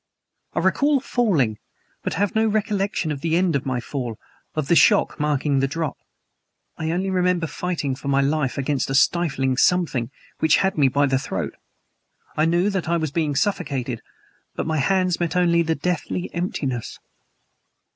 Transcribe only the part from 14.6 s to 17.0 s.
my hands met only the deathly emptiness.